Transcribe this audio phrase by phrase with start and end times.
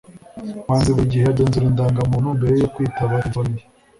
[0.67, 3.63] manzi buri gihe agenzura indangamuntu mbere yo kwitaba terefone ye